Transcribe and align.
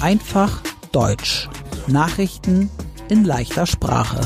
Einfach 0.00 0.62
Deutsch. 0.92 1.46
Nachrichten 1.88 2.70
in 3.10 3.22
leichter 3.22 3.66
Sprache. 3.66 4.18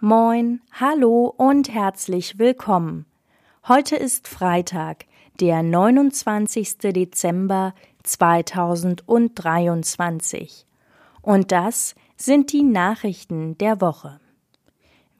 Moin, 0.00 0.60
hallo 0.72 1.32
und 1.34 1.72
herzlich 1.72 2.38
willkommen. 2.38 3.06
Heute 3.66 3.96
ist 3.96 4.28
Freitag, 4.28 5.06
der 5.40 5.62
29. 5.62 6.76
Dezember 6.78 7.72
2023. 8.02 10.66
Und 11.22 11.50
das 11.50 11.94
sind 12.18 12.52
die 12.52 12.62
Nachrichten 12.62 13.56
der 13.56 13.80
Woche. 13.80 14.20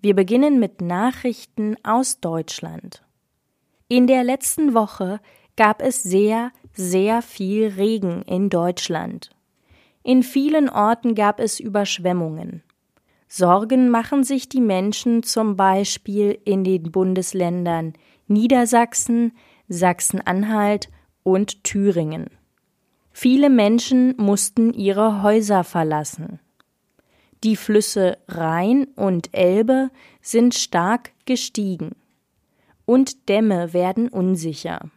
Wir 0.02 0.14
beginnen 0.14 0.58
mit 0.58 0.82
Nachrichten 0.82 1.82
aus 1.84 2.20
Deutschland. 2.20 3.02
In 3.88 4.06
der 4.06 4.24
letzten 4.24 4.74
Woche 4.74 5.20
gab 5.58 5.82
es 5.82 6.04
sehr, 6.04 6.53
sehr 6.72 7.21
viel 7.21 7.67
Regen 7.67 8.22
in 8.22 8.48
Deutschland. 8.48 9.30
In 10.04 10.22
vielen 10.22 10.71
Orten 10.71 11.17
gab 11.17 11.40
es 11.40 11.58
Überschwemmungen. 11.58 12.62
Sorgen 13.26 13.90
machen 13.90 14.22
sich 14.22 14.48
die 14.48 14.61
Menschen 14.61 15.25
zum 15.25 15.57
Beispiel 15.57 16.39
in 16.44 16.62
den 16.62 16.93
Bundesländern 16.93 17.94
Niedersachsen, 18.29 19.32
Sachsen-Anhalt 19.67 20.90
und 21.25 21.64
Thüringen. 21.64 22.31
Viele 23.11 23.50
Menschen 23.50 24.14
mussten 24.17 24.72
ihre 24.72 25.25
Häuser 25.25 25.64
verlassen. 25.64 26.39
Die 27.43 27.56
Flüsse 27.56 28.18
Rhein 28.29 28.86
und 28.95 29.34
Elbe 29.34 29.90
sind 30.22 30.54
stark 30.54 31.11
gestiegen. 31.26 31.96
Und 32.86 33.28
Dämme 33.28 33.72
werden 33.72 34.09
unsicher. 34.09 34.89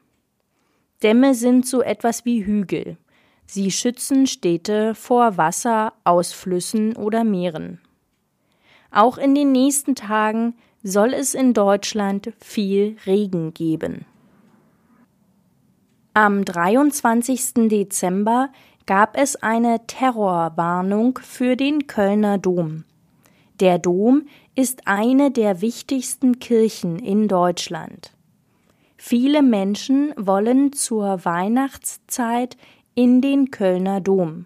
Dämme 1.04 1.34
sind 1.34 1.66
so 1.66 1.82
etwas 1.82 2.26
wie 2.26 2.46
Hügel. 2.46 2.98
Sie 3.46 3.72
schützen 3.72 4.28
Städte 4.28 4.96
vor 4.96 5.38
Wasser 5.38 5.94
aus 6.04 6.32
Flüssen 6.32 6.96
oder 6.96 7.24
Meeren. 7.24 7.80
Auch 8.92 9.18
in 9.18 9.36
den 9.36 9.52
nächsten 9.52 9.96
Tagen 9.96 10.56
soll 10.84 11.14
es 11.14 11.34
in 11.34 11.54
Deutschland 11.54 12.34
viel 12.40 12.98
Regen 13.06 13.54
geben. 13.54 14.06
Am 16.14 16.44
23. 16.44 17.70
Dezember 17.70 18.50
gab 18.86 19.18
es 19.18 19.38
eine 19.38 19.86
Terrorwarnung 19.88 21.20
für 21.24 21.56
den 21.56 21.88
Kölner 21.88 22.38
Dom. 22.38 22.84
Der 23.60 23.80
Dom 23.80 24.28
ist 24.56 24.88
eine 24.88 25.32
der 25.32 25.62
wichtigsten 25.62 26.40
Kirchen 26.40 27.00
in 27.00 27.28
Deutschland. 27.28 28.12
Viele 29.04 29.42
Menschen 29.42 30.14
wollen 30.16 30.74
zur 30.74 31.26
Weihnachtszeit 31.26 32.56
in 32.94 33.20
den 33.20 33.50
Kölner 33.50 34.00
Dom. 34.00 34.46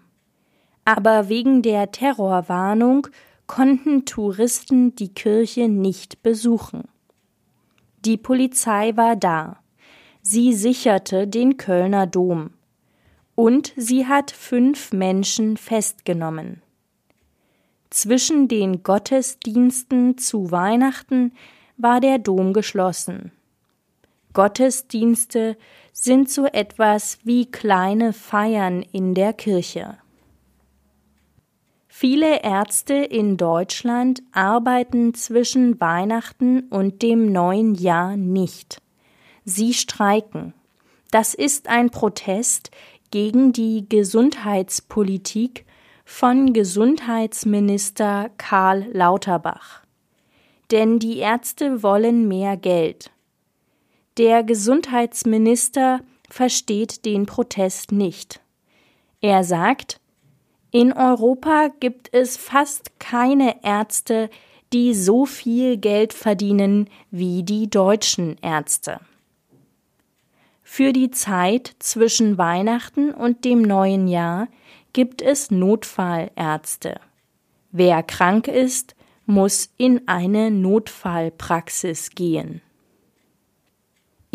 Aber 0.86 1.28
wegen 1.28 1.60
der 1.60 1.92
Terrorwarnung 1.92 3.06
konnten 3.46 4.06
Touristen 4.06 4.96
die 4.96 5.12
Kirche 5.12 5.68
nicht 5.68 6.22
besuchen. 6.22 6.84
Die 8.06 8.16
Polizei 8.16 8.96
war 8.96 9.14
da. 9.14 9.58
Sie 10.22 10.54
sicherte 10.54 11.28
den 11.28 11.58
Kölner 11.58 12.06
Dom 12.06 12.48
und 13.34 13.74
sie 13.76 14.06
hat 14.06 14.30
fünf 14.30 14.90
Menschen 14.90 15.58
festgenommen. 15.58 16.62
Zwischen 17.90 18.48
den 18.48 18.82
Gottesdiensten 18.82 20.16
zu 20.16 20.50
Weihnachten 20.50 21.34
war 21.76 22.00
der 22.00 22.18
Dom 22.18 22.54
geschlossen. 22.54 23.32
Gottesdienste 24.36 25.56
sind 25.94 26.28
so 26.28 26.44
etwas 26.44 27.20
wie 27.24 27.50
kleine 27.50 28.12
Feiern 28.12 28.82
in 28.82 29.14
der 29.14 29.32
Kirche. 29.32 29.96
Viele 31.88 32.42
Ärzte 32.42 32.92
in 32.96 33.38
Deutschland 33.38 34.22
arbeiten 34.32 35.14
zwischen 35.14 35.80
Weihnachten 35.80 36.64
und 36.68 37.00
dem 37.00 37.32
neuen 37.32 37.76
Jahr 37.76 38.18
nicht. 38.18 38.82
Sie 39.46 39.72
streiken. 39.72 40.52
Das 41.10 41.32
ist 41.32 41.70
ein 41.70 41.88
Protest 41.88 42.70
gegen 43.10 43.54
die 43.54 43.88
Gesundheitspolitik 43.88 45.64
von 46.04 46.52
Gesundheitsminister 46.52 48.28
Karl 48.36 48.86
Lauterbach. 48.92 49.80
Denn 50.70 50.98
die 50.98 51.20
Ärzte 51.20 51.82
wollen 51.82 52.28
mehr 52.28 52.58
Geld. 52.58 53.10
Der 54.16 54.42
Gesundheitsminister 54.42 56.00
versteht 56.30 57.04
den 57.04 57.26
Protest 57.26 57.92
nicht. 57.92 58.40
Er 59.20 59.44
sagt, 59.44 60.00
in 60.70 60.92
Europa 60.94 61.68
gibt 61.80 62.12
es 62.14 62.38
fast 62.38 62.98
keine 62.98 63.62
Ärzte, 63.62 64.30
die 64.72 64.94
so 64.94 65.26
viel 65.26 65.76
Geld 65.76 66.14
verdienen 66.14 66.88
wie 67.10 67.42
die 67.42 67.68
deutschen 67.68 68.36
Ärzte. 68.40 69.00
Für 70.62 70.92
die 70.92 71.10
Zeit 71.10 71.76
zwischen 71.78 72.38
Weihnachten 72.38 73.12
und 73.12 73.44
dem 73.44 73.62
neuen 73.62 74.08
Jahr 74.08 74.48
gibt 74.94 75.20
es 75.20 75.50
Notfallärzte. 75.50 77.00
Wer 77.70 78.02
krank 78.02 78.48
ist, 78.48 78.96
muss 79.26 79.68
in 79.76 80.08
eine 80.08 80.50
Notfallpraxis 80.50 82.10
gehen. 82.10 82.62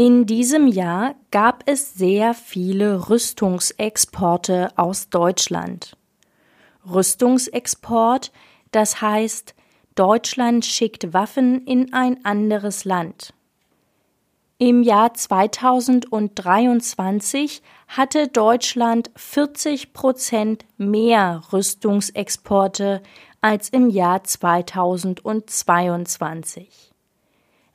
In 0.04 0.26
diesem 0.26 0.66
Jahr 0.66 1.14
gab 1.30 1.62
es 1.68 1.94
sehr 1.94 2.34
viele 2.34 3.12
Rüstungsexporte 3.12 4.70
aus 4.76 5.10
Deutschland. 5.10 5.96
Rüstungsexport, 6.90 8.32
das 8.72 9.04
heißt, 9.04 9.54
Deutschland 9.94 10.66
schickt 10.66 11.14
Waffen 11.14 11.68
in 11.68 11.94
ein 11.94 12.26
anderes 12.26 12.84
Land. 12.84 13.36
Im 14.58 14.82
Jahr 14.82 15.14
2023 15.14 17.62
hatte 17.88 18.28
Deutschland 18.28 19.12
40 19.16 19.94
Prozent 19.94 20.66
mehr 20.78 21.44
Rüstungsexporte 21.54 23.04
als 23.40 23.70
im 23.70 23.92
Jahr 23.92 24.24
2022. 24.24 26.91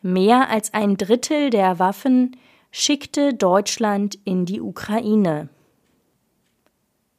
Mehr 0.07 0.49
als 0.51 0.73
ein 0.73 0.97
Drittel 0.97 1.51
der 1.51 1.81
Waffen 1.81 2.37
schickte 2.71 3.35
Deutschland 3.35 4.17
in 4.23 4.47
die 4.47 4.61
Ukraine. 4.61 5.49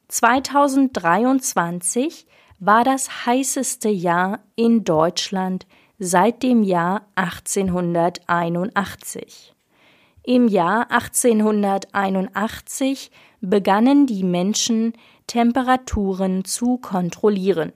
2023 0.08 2.26
war 2.60 2.86
das 2.86 3.26
heißeste 3.26 3.90
Jahr 3.90 4.40
in 4.56 4.86
Deutschland 4.86 5.68
seit 6.00 6.44
dem 6.44 6.64
Jahr 6.64 7.06
1881. 7.16 9.54
Im 10.24 10.48
Jahr 10.48 10.90
1881 10.90 13.12
begannen 13.42 14.08
die 14.08 14.24
Menschen 14.24 14.94
Temperaturen 15.28 16.46
zu 16.46 16.78
kontrollieren. 16.78 17.74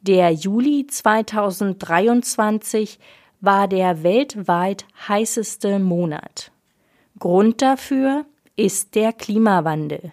Der 0.00 0.32
Juli 0.32 0.88
2023 0.88 2.98
war 3.44 3.68
der 3.68 4.02
weltweit 4.02 4.86
heißeste 5.08 5.78
Monat. 5.78 6.50
Grund 7.18 7.62
dafür 7.62 8.24
ist 8.56 8.94
der 8.94 9.12
Klimawandel. 9.12 10.12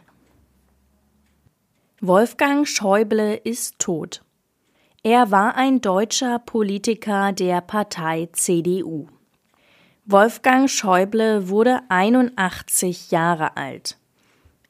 Wolfgang 2.00 2.68
Schäuble 2.68 3.36
ist 3.36 3.80
tot. 3.80 4.24
Er 5.04 5.32
war 5.32 5.56
ein 5.56 5.82
deutscher 5.82 6.40
Politiker 6.40 7.32
der 7.32 7.62
Partei 7.62 8.30
CDU. 8.34 9.08
Wolfgang 10.06 10.70
Schäuble 10.70 11.50
wurde 11.50 11.82
81 11.90 13.12
Jahre 13.12 13.56
alt. 13.56 13.98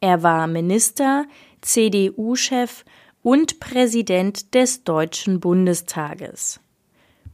Er 0.02 0.24
war 0.24 0.48
Minister, 0.48 1.26
CDU-Chef 1.62 2.84
und 3.24 3.60
Präsident 3.60 4.54
des 4.54 4.84
Deutschen 4.84 5.40
Bundestages. 5.40 6.60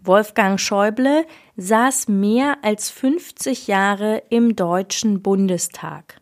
Wolfgang 0.07 0.59
Schäuble 0.59 1.25
saß 1.57 2.07
mehr 2.07 2.57
als 2.61 2.89
50 2.89 3.67
Jahre 3.67 4.23
im 4.29 4.55
Deutschen 4.55 5.21
Bundestag. 5.21 6.21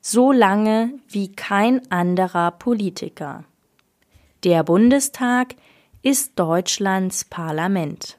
So 0.00 0.30
lange 0.30 0.92
wie 1.08 1.32
kein 1.32 1.90
anderer 1.90 2.50
Politiker. 2.50 3.44
Der 4.44 4.62
Bundestag 4.62 5.54
ist 6.02 6.38
Deutschlands 6.38 7.24
Parlament. 7.24 8.18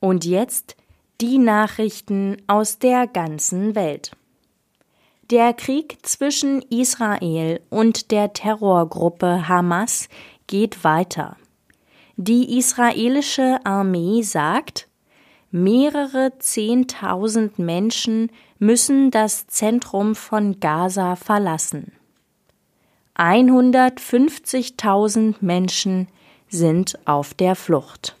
Und 0.00 0.24
jetzt 0.24 0.76
die 1.20 1.38
Nachrichten 1.38 2.36
aus 2.46 2.78
der 2.78 3.06
ganzen 3.06 3.74
Welt. 3.74 4.12
Der 5.30 5.52
Krieg 5.52 5.98
zwischen 6.02 6.62
Israel 6.62 7.60
und 7.70 8.10
der 8.10 8.32
Terrorgruppe 8.32 9.48
Hamas 9.48 10.08
geht 10.46 10.84
weiter. 10.84 11.36
Die 12.16 12.58
israelische 12.58 13.58
Armee 13.64 14.22
sagt, 14.22 14.88
Mehrere 15.50 16.32
Zehntausend 16.38 17.58
Menschen 17.58 18.30
müssen 18.58 19.10
das 19.10 19.46
Zentrum 19.46 20.14
von 20.14 20.58
Gaza 20.58 21.16
verlassen. 21.16 21.92
150.000 23.16 25.34
Menschen 25.40 26.08
sind 26.48 26.98
auf 27.04 27.34
der 27.34 27.54
Flucht. 27.54 28.16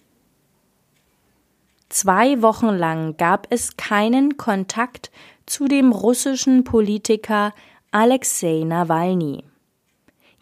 Zwei 1.88 2.42
Wochen 2.42 2.70
lang 2.70 3.16
gab 3.16 3.46
es 3.50 3.76
keinen 3.76 4.36
Kontakt 4.36 5.10
zu 5.46 5.66
dem 5.66 5.92
russischen 5.92 6.64
Politiker 6.64 7.54
Alexei 7.90 8.62
Nawalny. 8.64 9.42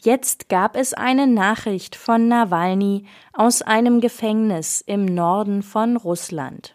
Jetzt 0.05 0.49
gab 0.49 0.75
es 0.75 0.95
eine 0.95 1.29
Nachricht 1.29 1.95
von 1.95 2.27
Nawalny 2.27 3.05
aus 3.33 3.63
einem 3.63 4.01
Gefängnis 4.01 4.83
im 4.85 5.05
Norden 5.05 5.63
von 5.63 5.97
Russland. 5.97 6.75